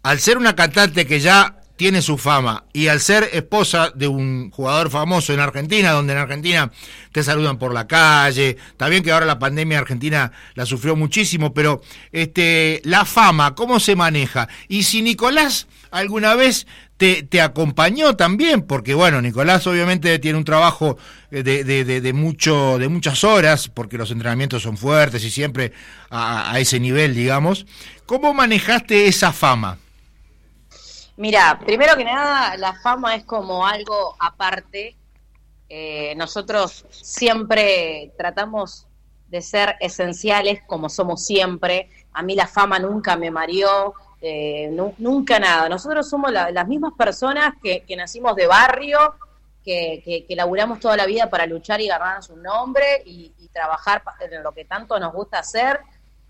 al 0.02 0.20
ser 0.20 0.38
una 0.38 0.56
cantante 0.56 1.06
que 1.06 1.20
ya 1.20 1.63
tiene 1.84 2.02
su 2.02 2.18
fama 2.18 2.64
y 2.72 2.88
al 2.88 3.02
ser 3.02 3.30
esposa 3.34 3.92
de 3.94 4.08
un 4.08 4.52
jugador 4.52 4.90
famoso 4.90 5.34
en 5.34 5.42
Argentina, 5.42 5.92
donde 5.92 6.14
en 6.14 6.20
Argentina 6.20 6.72
te 7.12 7.24
saludan 7.24 7.60
por 7.60 7.74
la 7.74 7.88
calle, 7.88 8.56
también 8.78 9.04
que 9.04 9.12
ahora 9.12 9.26
la 9.26 9.38
pandemia 9.38 9.80
argentina 9.80 10.32
la 10.56 10.66
sufrió 10.66 10.96
muchísimo, 10.96 11.54
pero 11.54 11.82
este 12.14 12.80
la 12.86 13.04
fama, 13.04 13.54
¿cómo 13.54 13.82
se 13.82 13.98
maneja? 13.98 14.48
Y 14.70 14.84
si 14.84 15.02
Nicolás 15.02 15.68
alguna 15.92 16.36
vez 16.36 16.68
te, 16.96 17.24
te 17.24 17.42
acompañó 17.42 18.16
también, 18.16 18.62
porque 18.62 18.94
bueno, 18.94 19.22
Nicolás 19.22 19.68
obviamente 19.68 20.18
tiene 20.20 20.38
un 20.38 20.46
trabajo 20.46 20.98
de, 21.32 21.44
de, 21.44 21.84
de, 21.84 22.14
mucho, 22.14 22.78
de 22.80 22.88
muchas 22.88 23.26
horas, 23.26 23.68
porque 23.68 23.98
los 23.98 24.10
entrenamientos 24.10 24.64
son 24.64 24.78
fuertes 24.78 25.22
y 25.26 25.30
siempre 25.30 25.74
a 26.10 26.58
ese 26.62 26.80
nivel, 26.80 27.14
digamos. 27.14 27.66
¿Cómo 28.06 28.34
manejaste 28.34 29.08
esa 29.08 29.34
fama? 29.34 29.80
Mira, 31.16 31.60
primero 31.64 31.96
que 31.96 32.04
nada, 32.04 32.58
la 32.58 32.74
fama 32.74 33.16
es 33.16 33.24
como 33.24 33.66
algo 33.66 34.16
aparte. 34.20 34.96
Eh, 35.70 36.16
nosotros 36.16 36.86
siempre 36.90 38.12
tratamos 38.18 38.88
de 39.28 39.42
ser 39.42 39.76
esenciales 39.80 40.62
como 40.66 40.90
somos 40.90 41.24
siempre. 41.24 41.90
A 42.14 42.24
mí 42.24 42.36
la 42.36 42.48
fama 42.48 42.80
nunca 42.80 43.16
me 43.16 43.30
mareó, 43.30 43.94
eh, 44.22 44.70
nunca 44.98 45.40
nada. 45.40 45.70
Nosotros 45.70 46.10
somos 46.10 46.32
las 46.32 46.68
mismas 46.68 46.94
personas 46.98 47.54
que, 47.62 47.86
nacimos 47.96 48.36
de 48.36 48.48
barrio, 48.48 49.16
que, 49.64 50.26
que, 50.28 50.36
laburamos 50.36 50.80
toda 50.80 50.98
la 50.98 51.06
vida 51.06 51.30
para 51.30 51.46
luchar 51.46 51.80
y 51.80 51.88
ganarnos 51.88 52.30
un 52.30 52.42
nombre 52.42 53.04
y 53.06 53.50
trabajar 53.54 54.02
en 54.20 54.42
lo 54.42 54.52
que 54.52 54.66
tanto 54.66 55.00
nos 55.00 55.14
gusta 55.14 55.40
hacer 55.40 55.80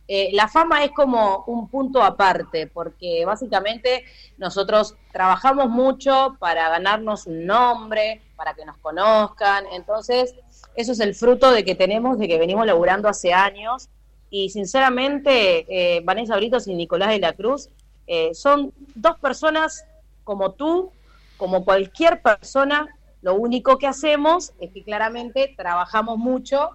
eh, 0.07 0.29
la 0.33 0.48
fama 0.48 0.83
es 0.83 0.91
como 0.91 1.43
un 1.48 1.69
punto 1.69 2.03
aparte, 2.03 2.67
porque 2.67 3.24
básicamente 3.25 4.03
nosotros 4.38 4.95
trabajamos 5.12 5.69
mucho 5.69 6.36
para 6.39 6.69
ganarnos 6.69 7.25
un 7.25 7.45
nombre, 7.45 8.22
para 8.36 8.53
que 8.53 8.65
nos 8.65 8.77
conozcan, 8.77 9.65
entonces 9.72 10.36
eso 10.75 10.91
es 10.91 11.00
el 11.00 11.15
fruto 11.15 11.51
de 11.51 11.63
que 11.63 11.75
tenemos, 11.75 12.19
de 12.19 12.27
que 12.27 12.38
venimos 12.38 12.65
laburando 12.65 13.07
hace 13.07 13.33
años, 13.33 13.89
y 14.29 14.50
sinceramente 14.50 15.65
eh, 15.69 16.01
Vanessa 16.03 16.36
Britos 16.36 16.67
y 16.67 16.74
Nicolás 16.74 17.10
de 17.10 17.19
la 17.19 17.33
Cruz 17.33 17.69
eh, 18.07 18.33
son 18.33 18.74
dos 18.95 19.17
personas 19.19 19.86
como 20.24 20.51
tú, 20.51 20.91
como 21.38 21.63
cualquier 21.63 22.22
persona, 22.22 22.88
lo 23.22 23.36
único 23.36 23.77
que 23.77 23.88
hacemos 23.88 24.51
es 24.60 24.72
que 24.72 24.83
claramente 24.83 25.53
trabajamos 25.55 26.17
mucho 26.17 26.72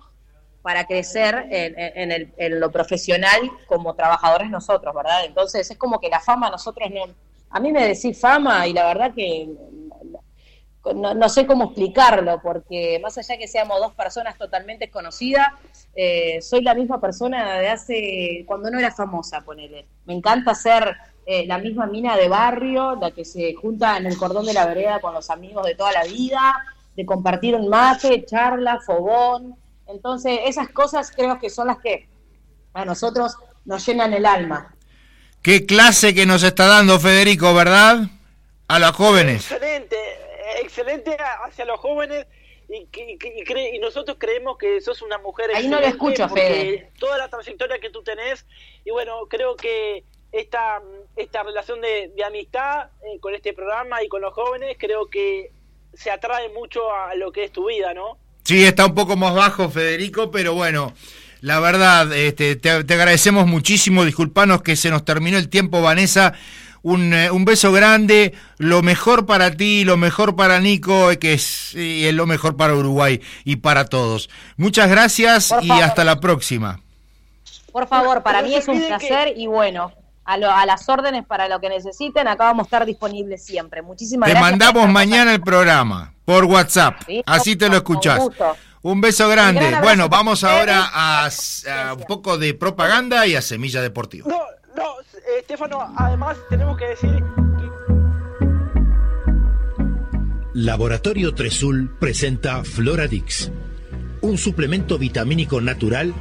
para 0.68 0.84
crecer 0.84 1.46
en, 1.48 2.60
lo 2.60 2.70
profesional 2.70 3.40
como 3.66 3.94
trabajadores 3.94 4.50
nosotros, 4.50 4.94
¿verdad? 4.94 5.24
Entonces 5.24 5.70
es 5.70 5.78
como 5.78 5.98
que 5.98 6.10
la 6.10 6.20
fama 6.20 6.50
nosotros 6.50 6.90
no... 6.90 7.04
A 7.48 7.58
mí 7.58 7.72
me 7.72 7.88
decís 7.88 8.20
fama 8.20 8.66
y 8.66 8.74
la 8.74 8.84
verdad 8.84 9.14
que 9.14 9.48
no, 10.94 11.28
sé 11.30 11.46
cómo 11.46 11.64
explicarlo, 11.64 12.38
porque 12.42 13.00
más 13.02 13.16
allá 13.16 13.38
que 13.38 13.48
seamos 13.48 13.80
dos 13.80 13.94
personas 13.94 14.36
totalmente 14.36 14.90
conocidas, 14.90 15.46
eh, 15.94 16.42
soy 16.42 16.60
la 16.60 16.74
misma 16.74 17.00
persona 17.00 17.58
de 17.60 17.68
hace, 17.70 18.44
cuando 18.46 18.70
no 18.70 18.78
era 18.78 18.90
famosa, 18.90 19.40
ponele. 19.40 19.86
Me 20.04 20.12
encanta 20.12 20.54
ser 20.54 20.98
eh, 21.24 21.46
la 21.46 21.56
misma 21.56 21.86
mina 21.86 22.14
de 22.14 22.28
barrio, 22.28 22.94
la 22.94 23.12
que 23.12 23.24
se 23.24 23.54
junta 23.54 23.96
en 23.96 24.04
el 24.04 24.18
cordón 24.18 24.44
de 24.44 24.52
la 24.52 24.66
vereda 24.66 25.00
con 25.00 25.14
los 25.14 25.30
amigos 25.30 25.64
de 25.64 25.74
toda 25.74 25.92
la 25.92 26.04
vida, 26.04 26.62
de 26.94 27.06
compartir 27.06 27.54
un 27.54 27.70
mate, 27.70 28.26
charla, 28.26 28.80
fogón, 28.84 29.56
entonces, 29.88 30.40
esas 30.44 30.68
cosas 30.68 31.10
creo 31.10 31.38
que 31.38 31.50
son 31.50 31.66
las 31.66 31.78
que 31.78 32.08
a 32.74 32.84
nosotros 32.84 33.36
nos 33.64 33.84
llenan 33.86 34.12
el 34.12 34.26
alma. 34.26 34.74
Qué 35.42 35.66
clase 35.66 36.14
que 36.14 36.26
nos 36.26 36.42
está 36.42 36.66
dando 36.66 37.00
Federico, 37.00 37.54
¿verdad? 37.54 38.00
A 38.68 38.78
los 38.78 38.92
jóvenes. 38.92 39.50
Excelente, 39.50 39.96
excelente 40.60 41.16
hacia 41.44 41.64
los 41.64 41.80
jóvenes. 41.80 42.26
Y, 42.68 42.86
y, 42.94 43.78
nosotros 43.78 44.18
creemos 44.20 44.58
que 44.58 44.82
sos 44.82 45.00
una 45.00 45.16
mujer 45.16 45.50
Ahí 45.54 45.68
no 45.68 45.80
le 45.80 45.86
escucho, 45.86 46.28
Fede. 46.28 46.92
Toda 46.98 47.16
la 47.16 47.28
trayectoria 47.28 47.78
que 47.78 47.88
tú 47.88 48.02
tenés, 48.02 48.44
y 48.84 48.90
bueno, 48.90 49.26
creo 49.26 49.56
que 49.56 50.04
esta, 50.32 50.82
esta 51.16 51.42
relación 51.42 51.80
de, 51.80 52.12
amistad 52.26 52.90
eh, 53.02 53.18
con 53.20 53.34
este 53.34 53.54
programa 53.54 54.02
y 54.02 54.08
con 54.08 54.20
los 54.20 54.34
jóvenes, 54.34 54.76
creo 54.78 55.08
que 55.08 55.50
se 55.94 56.10
atrae 56.10 56.50
mucho 56.50 56.92
a 56.92 57.14
lo 57.14 57.32
que 57.32 57.44
es 57.44 57.52
tu 57.52 57.68
vida, 57.68 57.94
¿no? 57.94 58.18
Sí, 58.48 58.64
está 58.64 58.86
un 58.86 58.94
poco 58.94 59.14
más 59.14 59.34
bajo, 59.34 59.68
Federico, 59.68 60.30
pero 60.30 60.54
bueno, 60.54 60.94
la 61.42 61.60
verdad, 61.60 62.10
este, 62.14 62.56
te, 62.56 62.70
agradecemos 62.70 63.46
muchísimo. 63.46 64.06
Disculpanos 64.06 64.62
que 64.62 64.74
se 64.74 64.88
nos 64.88 65.04
terminó 65.04 65.36
el 65.36 65.50
tiempo, 65.50 65.82
Vanessa. 65.82 66.32
Un, 66.80 67.12
eh, 67.12 67.30
un, 67.30 67.44
beso 67.44 67.72
grande, 67.72 68.32
lo 68.56 68.80
mejor 68.80 69.26
para 69.26 69.50
ti, 69.50 69.84
lo 69.84 69.98
mejor 69.98 70.34
para 70.34 70.60
Nico, 70.60 71.10
que 71.20 71.34
es, 71.34 71.74
y 71.74 72.10
lo 72.12 72.24
mejor 72.24 72.56
para 72.56 72.74
Uruguay 72.74 73.20
y 73.44 73.56
para 73.56 73.84
todos. 73.84 74.30
Muchas 74.56 74.88
gracias 74.88 75.54
y 75.60 75.70
hasta 75.70 76.02
la 76.02 76.18
próxima. 76.18 76.80
Por 77.70 77.86
favor, 77.86 78.22
para 78.22 78.40
mí 78.40 78.54
es 78.54 78.66
un 78.66 78.80
placer 78.80 79.34
y 79.36 79.46
bueno, 79.46 79.92
a, 80.28 80.60
a, 80.60 80.66
las 80.66 80.88
órdenes 80.88 81.24
para 81.26 81.48
lo 81.48 81.58
que 81.60 81.68
necesiten, 81.68 82.28
acá 82.28 82.44
vamos 82.44 82.64
a 82.64 82.66
estar 82.66 82.86
disponibles 82.86 83.44
siempre. 83.44 83.80
Muchísimas 83.82 84.26
te 84.26 84.32
gracias. 84.32 84.58
Te 84.58 84.64
mandamos 84.64 84.92
mañana 84.92 85.32
el 85.32 85.40
programa 85.40 86.12
por 86.24 86.44
WhatsApp. 86.44 87.00
Así 87.24 87.56
te 87.56 87.68
lo 87.68 87.76
escuchás. 87.76 88.20
Un 88.82 89.00
beso 89.00 89.28
grande. 89.28 89.76
bueno, 89.82 90.08
vamos 90.08 90.44
ahora 90.44 90.90
a, 90.92 91.28
un 91.96 92.04
poco 92.04 92.36
de 92.36 92.54
propaganda 92.54 93.26
y 93.26 93.34
a 93.34 93.42
Semilla 93.42 93.80
Deportiva. 93.80 94.28
No, 94.28 94.38
no, 94.76 94.84
Estefano, 95.38 95.92
además 95.96 96.36
tenemos 96.50 96.76
que 96.76 96.84
decir... 96.88 97.24
Laboratorio 100.54 101.34
Tresul 101.34 101.96
presenta 102.00 102.64
Floradix, 102.64 103.50
un 104.22 104.36
suplemento 104.36 104.98
vitamínico 104.98 105.60
natural 105.60 106.12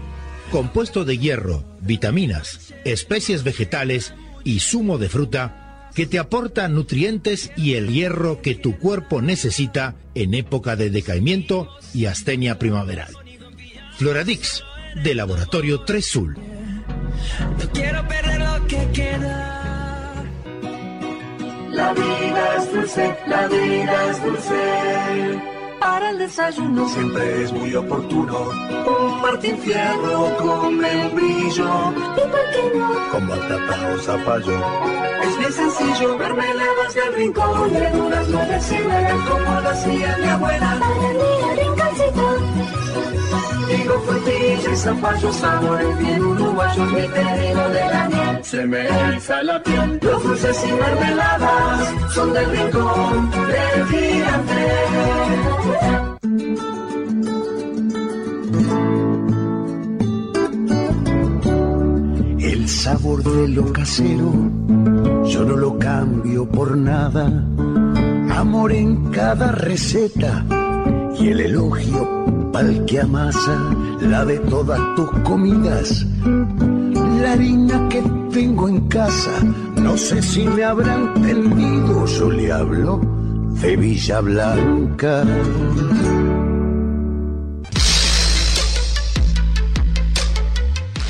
compuesto 0.51 1.06
de 1.06 1.18
hierro, 1.18 1.63
vitaminas, 1.82 2.74
especies 2.86 3.44
vegetales 3.44 4.13
y 4.44 4.60
zumo 4.60 4.98
de 4.98 5.10
fruta 5.10 5.89
que 5.94 6.06
te 6.06 6.20
aporta 6.20 6.68
nutrientes 6.68 7.51
y 7.58 7.74
el 7.74 7.89
hierro 7.92 8.42
que 8.42 8.56
tu 8.56 8.77
cuerpo 8.77 9.22
necesita 9.22 9.96
en 10.16 10.34
época 10.34 10.75
de 10.75 10.89
decaimiento 10.89 11.70
y 11.94 12.06
astenia 12.06 12.60
primaveral. 12.60 13.13
Floradix, 13.98 14.63
de 15.04 15.16
Laboratorio 15.16 15.82
3 15.82 16.06
Sul. 16.06 16.38
No 16.38 17.72
quiero 17.72 18.08
perder 18.08 18.39
lo 18.39 18.68
que 18.68 18.88
queda. 18.94 20.24
La 21.72 21.94
vida 21.94 22.56
es 22.58 22.74
dulce, 22.74 23.16
la 23.27 23.48
vida 23.48 24.12
es 24.12 24.24
dulce 24.24 25.57
para 25.79 26.10
el 26.12 26.17
desayuno 26.17 26.88
siempre 26.89 27.43
es 27.43 27.53
muy 27.53 27.75
oportuno. 27.75 28.50
Un 28.88 29.22
Martín 29.22 29.57
Fierro 29.57 30.38
con 30.38 30.77
membrillo. 30.77 31.93
¿Y 32.15 32.19
por 32.19 32.46
qué 32.51 32.77
no? 32.77 33.10
Con 33.12 33.27
batata 33.27 33.93
o 33.93 33.98
zapallo. 34.00 34.57
Es 35.24 35.38
bien 35.38 35.51
sencillo, 35.51 36.17
mermeladas 36.17 36.93
del 36.93 37.13
rincón. 37.15 37.74
Verduras 37.74 38.27
no 38.29 38.39
deciden 38.46 39.22
como 39.22 39.62
lo 39.62 39.69
hacía 39.69 40.17
mi 40.17 40.27
abuela. 40.27 40.77
Para 40.79 40.96
mi 40.96 41.62
rinconcito. 41.62 42.87
Digo 43.67 44.00
frutilla 44.01 44.72
y 44.72 44.75
zapallo, 44.75 45.34
sabores 45.34 46.00
bien 46.00 46.24
uruguayos. 46.24 46.91
Mi 46.91 47.01
pedido 47.01 47.69
de 47.69 47.86
la 47.91 48.10
miel 48.10 48.43
se 48.43 48.65
me 48.65 48.88
eriza 48.88 49.43
la 49.43 49.62
piel. 49.63 50.00
Los 50.01 50.24
dulces 50.24 50.65
y 50.67 50.72
mermeladas 50.72 52.13
son 52.13 52.34
del 52.34 52.50
rincón 52.50 53.31
del 53.31 53.86
gigante. 53.88 54.88
sabor 62.88 63.22
de 63.22 63.48
lo 63.50 63.74
casero, 63.74 64.31
yo 65.25 65.43
no 65.43 65.57
lo 65.57 65.77
cambio 65.77 66.48
por 66.48 66.77
nada. 66.77 67.25
Amor 68.34 68.72
en 68.72 69.12
cada 69.12 69.51
receta 69.51 70.46
y 71.19 71.29
el 71.29 71.41
elogio 71.41 72.37
pa'l 72.58 72.86
que 72.86 73.00
amasa 73.00 73.56
la 74.02 74.26
de 74.26 74.40
todas 74.40 74.82
tus 74.96 75.10
comidas. 75.22 76.06
La 77.22 77.34
harina 77.34 77.88
que 77.90 78.02
tengo 78.32 78.68
en 78.68 78.88
casa, 78.88 79.44
no 79.76 79.96
sé 79.96 80.22
si 80.24 80.48
me 80.48 80.64
habrán 80.64 81.14
entendido, 81.18 82.06
yo 82.08 82.32
le 82.32 82.52
hablo 82.52 83.02
de 83.62 83.78
Villa 83.78 84.22
Blanca. 84.22 85.24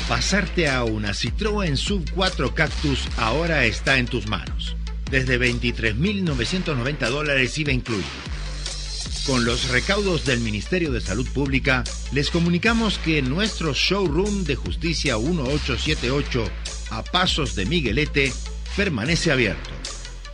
Pasarte 0.06 0.68
a 0.68 0.84
una 0.84 1.12
Citroën 1.12 1.76
Sub 1.76 2.04
4 2.14 2.54
Cactus 2.54 3.08
ahora 3.16 3.64
está 3.64 3.96
en 3.96 4.06
tus 4.06 4.26
manos. 4.28 4.76
Desde 5.10 5.40
23.990 5.40 7.08
dólares 7.08 7.56
IVA 7.56 7.72
incluido. 7.72 8.37
Con 9.28 9.44
los 9.44 9.68
recaudos 9.68 10.24
del 10.24 10.40
Ministerio 10.40 10.90
de 10.90 11.00
Salud 11.02 11.28
Pública, 11.28 11.84
les 12.12 12.30
comunicamos 12.30 12.96
que 12.96 13.20
nuestro 13.20 13.74
showroom 13.74 14.44
de 14.44 14.56
Justicia 14.56 15.18
1878 15.18 16.50
a 16.88 17.04
Pasos 17.04 17.54
de 17.54 17.66
Miguelete 17.66 18.32
permanece 18.74 19.30
abierto. 19.30 19.68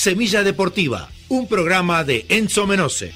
Semilla 0.00 0.42
Deportiva, 0.42 1.10
un 1.28 1.46
programa 1.46 2.04
de 2.04 2.24
Enzo 2.30 2.66
Menose. 2.66 3.12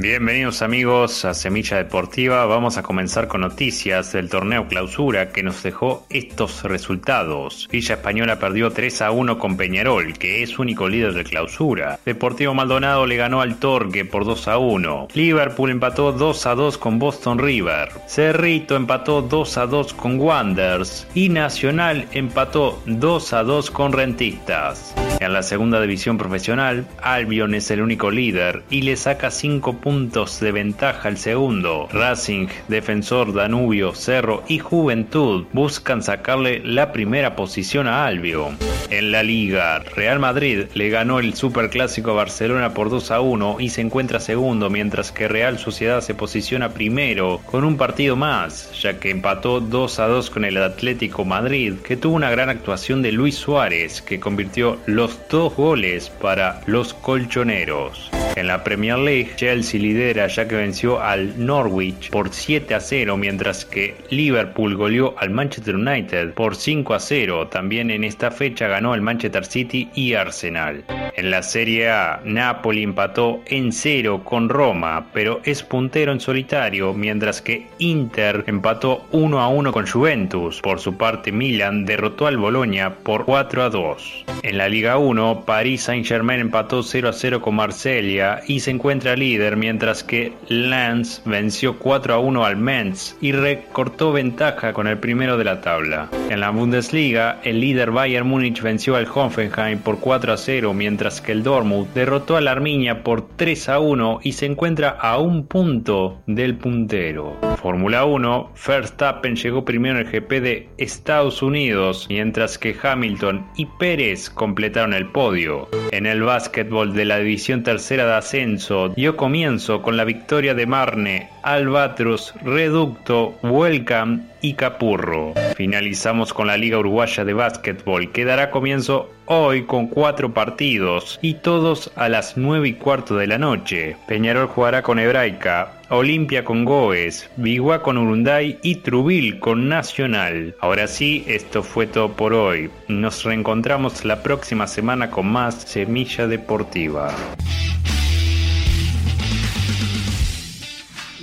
Bienvenidos 0.00 0.62
amigos 0.62 1.24
a 1.24 1.34
Semilla 1.34 1.76
Deportiva. 1.76 2.46
Vamos 2.46 2.78
a 2.78 2.84
comenzar 2.84 3.26
con 3.26 3.40
noticias 3.40 4.12
del 4.12 4.30
torneo 4.30 4.68
clausura 4.68 5.32
que 5.32 5.42
nos 5.42 5.60
dejó 5.64 6.06
estos 6.08 6.62
resultados. 6.62 7.66
Villa 7.68 7.96
Española 7.96 8.38
perdió 8.38 8.70
3 8.70 9.02
a 9.02 9.10
1 9.10 9.40
con 9.40 9.56
Peñarol, 9.56 10.16
que 10.16 10.44
es 10.44 10.60
único 10.60 10.88
líder 10.88 11.14
de 11.14 11.24
clausura. 11.24 11.98
Deportivo 12.04 12.54
Maldonado 12.54 13.06
le 13.06 13.16
ganó 13.16 13.40
al 13.40 13.56
Torque 13.56 14.04
por 14.04 14.24
2 14.24 14.46
a 14.46 14.58
1. 14.58 15.08
Liverpool 15.14 15.70
empató 15.72 16.12
2 16.12 16.46
a 16.46 16.54
2 16.54 16.78
con 16.78 17.00
Boston 17.00 17.40
River. 17.40 17.88
Cerrito 18.06 18.76
empató 18.76 19.20
2 19.20 19.58
a 19.58 19.66
2 19.66 19.94
con 19.94 20.20
Wanderers. 20.20 21.08
Y 21.12 21.28
Nacional 21.28 22.06
empató 22.12 22.80
2 22.86 23.32
a 23.32 23.42
2 23.42 23.70
con 23.72 23.92
Rentistas. 23.92 24.94
En 25.20 25.32
la 25.32 25.42
segunda 25.42 25.80
división 25.80 26.16
profesional, 26.16 26.86
Albion 27.02 27.54
es 27.54 27.70
el 27.72 27.82
único 27.82 28.10
líder 28.10 28.62
y 28.70 28.82
le 28.82 28.96
saca 28.96 29.32
5 29.32 29.78
puntos 29.78 30.38
de 30.38 30.52
ventaja 30.52 31.08
al 31.08 31.18
segundo. 31.18 31.88
Racing, 31.92 32.46
Defensor, 32.68 33.34
Danubio, 33.34 33.94
Cerro 33.94 34.44
y 34.46 34.60
Juventud 34.60 35.46
buscan 35.52 36.02
sacarle 36.02 36.60
la 36.64 36.92
primera 36.92 37.34
posición 37.34 37.88
a 37.88 38.06
Albion. 38.06 38.56
En 38.90 39.12
la 39.12 39.22
liga, 39.22 39.80
Real 39.80 40.18
Madrid 40.18 40.66
le 40.72 40.88
ganó 40.88 41.18
el 41.18 41.34
Superclásico 41.34 42.12
a 42.12 42.14
Barcelona 42.14 42.72
por 42.72 42.88
2 42.88 43.10
a 43.10 43.20
1 43.20 43.56
y 43.58 43.68
se 43.68 43.82
encuentra 43.82 44.20
segundo, 44.20 44.70
mientras 44.70 45.12
que 45.12 45.28
Real 45.28 45.58
Sociedad 45.58 46.00
se 46.00 46.14
posiciona 46.14 46.70
primero 46.70 47.40
con 47.44 47.64
un 47.64 47.76
partido 47.76 48.16
más, 48.16 48.70
ya 48.80 48.98
que 48.98 49.10
empató 49.10 49.60
2 49.60 49.98
a 49.98 50.06
2 50.06 50.30
con 50.30 50.44
el 50.46 50.56
Atlético 50.56 51.26
Madrid, 51.26 51.74
que 51.84 51.98
tuvo 51.98 52.16
una 52.16 52.30
gran 52.30 52.48
actuación 52.48 53.02
de 53.02 53.12
Luis 53.12 53.34
Suárez, 53.34 54.00
que 54.00 54.20
convirtió 54.20 54.78
los 54.86 55.07
dos 55.28 55.54
goles 55.54 56.10
para 56.10 56.60
los 56.66 56.94
colchoneros. 56.94 58.10
En 58.38 58.46
la 58.46 58.62
Premier 58.62 58.96
League, 58.96 59.32
Chelsea 59.34 59.80
lidera 59.80 60.28
ya 60.28 60.46
que 60.46 60.54
venció 60.54 61.00
al 61.00 61.44
Norwich 61.44 62.08
por 62.10 62.32
7 62.32 62.72
a 62.72 62.78
0, 62.78 63.16
mientras 63.16 63.64
que 63.64 63.96
Liverpool 64.10 64.76
goleó 64.76 65.16
al 65.18 65.30
Manchester 65.30 65.74
United 65.74 66.34
por 66.34 66.54
5 66.54 66.94
a 66.94 67.00
0. 67.00 67.48
También 67.48 67.90
en 67.90 68.04
esta 68.04 68.30
fecha 68.30 68.68
ganó 68.68 68.94
el 68.94 69.02
Manchester 69.02 69.44
City 69.44 69.90
y 69.92 70.14
Arsenal. 70.14 70.84
En 71.16 71.32
la 71.32 71.42
Serie 71.42 71.90
A, 71.90 72.20
Napoli 72.24 72.84
empató 72.84 73.42
en 73.46 73.72
0 73.72 74.22
con 74.24 74.48
Roma, 74.48 75.08
pero 75.12 75.40
es 75.42 75.64
puntero 75.64 76.12
en 76.12 76.20
solitario, 76.20 76.94
mientras 76.94 77.42
que 77.42 77.66
Inter 77.78 78.44
empató 78.46 79.04
1 79.10 79.40
a 79.40 79.48
1 79.48 79.72
con 79.72 79.88
Juventus. 79.88 80.60
Por 80.60 80.78
su 80.78 80.96
parte, 80.96 81.32
Milan 81.32 81.84
derrotó 81.84 82.28
al 82.28 82.36
Boloña 82.36 82.94
por 82.94 83.24
4 83.24 83.64
a 83.64 83.70
2. 83.70 84.24
En 84.44 84.58
la 84.58 84.68
Liga 84.68 84.96
1, 84.96 85.42
Paris 85.44 85.82
Saint-Germain 85.82 86.38
empató 86.38 86.84
0 86.84 87.08
a 87.08 87.12
0 87.12 87.42
con 87.42 87.56
Marsella 87.56 88.27
y 88.46 88.60
se 88.60 88.70
encuentra 88.70 89.16
líder, 89.16 89.56
mientras 89.56 90.02
que 90.02 90.32
Lens 90.48 91.22
venció 91.24 91.78
4 91.78 92.14
a 92.14 92.18
1 92.18 92.44
al 92.44 92.56
Mainz 92.56 93.16
y 93.20 93.32
recortó 93.32 94.12
ventaja 94.12 94.72
con 94.72 94.86
el 94.86 94.98
primero 94.98 95.36
de 95.36 95.44
la 95.44 95.60
tabla. 95.60 96.08
En 96.30 96.40
la 96.40 96.50
Bundesliga, 96.50 97.40
el 97.42 97.60
líder 97.60 97.90
Bayern 97.90 98.28
Múnich 98.28 98.60
venció 98.60 98.96
al 98.96 99.08
Hoffenheim 99.12 99.78
por 99.78 99.98
4 99.98 100.32
a 100.32 100.36
0, 100.36 100.74
mientras 100.74 101.20
que 101.20 101.32
el 101.32 101.42
Dortmund 101.42 101.92
derrotó 101.94 102.36
al 102.36 102.48
Arminia 102.48 103.02
por 103.02 103.28
3 103.36 103.68
a 103.68 103.78
1 103.78 104.20
y 104.22 104.32
se 104.32 104.46
encuentra 104.46 104.90
a 104.90 105.18
un 105.18 105.46
punto 105.46 106.22
del 106.26 106.56
puntero. 106.56 107.36
Fórmula 107.60 108.04
1, 108.04 108.52
Verstappen 108.66 109.36
llegó 109.36 109.64
primero 109.64 109.98
en 109.98 110.06
el 110.06 110.12
GP 110.12 110.30
de 110.40 110.68
Estados 110.78 111.42
Unidos, 111.42 112.06
mientras 112.08 112.58
que 112.58 112.76
Hamilton 112.80 113.46
y 113.56 113.66
Pérez 113.66 114.30
completaron 114.30 114.94
el 114.94 115.06
podio. 115.06 115.68
En 115.90 116.06
el 116.06 116.22
básquetbol 116.22 116.94
de 116.94 117.04
la 117.04 117.18
división 117.18 117.62
tercera 117.62 118.06
ascenso 118.16 118.88
dio 118.88 119.16
comienzo 119.16 119.82
con 119.82 119.96
la 119.96 120.04
victoria 120.04 120.54
de 120.54 120.66
Marne, 120.66 121.28
Albatros, 121.42 122.34
Reducto, 122.42 123.38
Welcome 123.42 124.20
y 124.40 124.54
Capurro. 124.54 125.34
Finalizamos 125.56 126.32
con 126.32 126.46
la 126.46 126.56
Liga 126.56 126.78
Uruguaya 126.78 127.24
de 127.24 127.34
Básquetbol 127.34 128.12
que 128.12 128.24
dará 128.24 128.50
comienzo 128.50 129.10
hoy 129.26 129.64
con 129.64 129.88
cuatro 129.88 130.32
partidos 130.32 131.18
y 131.20 131.34
todos 131.34 131.92
a 131.96 132.08
las 132.08 132.36
9 132.36 132.68
y 132.68 132.72
cuarto 132.74 133.16
de 133.16 133.26
la 133.26 133.38
noche. 133.38 133.96
Peñarol 134.06 134.46
jugará 134.46 134.82
con 134.82 134.98
Hebraica, 134.98 135.72
Olimpia 135.90 136.44
con 136.44 136.64
Goes, 136.64 137.28
Biguá 137.36 137.82
con 137.82 137.98
Urunday 137.98 138.58
y 138.62 138.76
Trubil 138.76 139.38
con 139.38 139.68
Nacional. 139.68 140.54
Ahora 140.60 140.86
sí, 140.86 141.24
esto 141.26 141.62
fue 141.62 141.86
todo 141.86 142.12
por 142.12 142.32
hoy. 142.32 142.70
Nos 142.88 143.24
reencontramos 143.24 144.04
la 144.04 144.22
próxima 144.22 144.66
semana 144.66 145.10
con 145.10 145.26
más 145.26 145.54
Semilla 145.54 146.26
Deportiva. 146.26 147.14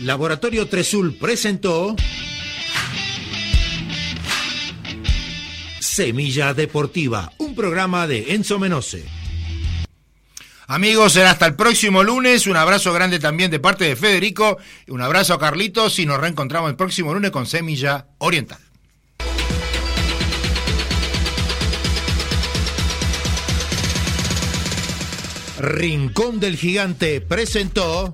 Laboratorio 0.05 0.67
Tresul 0.67 1.15
presentó 1.15 1.95
Semilla 5.79 6.53
Deportiva, 6.53 7.33
un 7.39 7.55
programa 7.55 8.05
de 8.05 8.35
Enzo 8.35 8.59
Menose. 8.59 9.03
Amigos, 10.67 11.13
será 11.13 11.31
hasta 11.31 11.47
el 11.47 11.55
próximo 11.55 12.03
lunes. 12.03 12.45
Un 12.45 12.55
abrazo 12.55 12.93
grande 12.93 13.17
también 13.17 13.49
de 13.49 13.59
parte 13.59 13.85
de 13.85 13.95
Federico. 13.95 14.59
Un 14.89 15.01
abrazo 15.01 15.33
a 15.33 15.39
Carlitos 15.39 15.97
y 15.97 16.05
nos 16.05 16.19
reencontramos 16.19 16.69
el 16.69 16.75
próximo 16.75 17.11
lunes 17.11 17.31
con 17.31 17.47
Semilla 17.47 18.05
Oriental. 18.19 18.59
Rincón 25.57 26.39
del 26.39 26.57
Gigante 26.57 27.21
presentó 27.21 28.13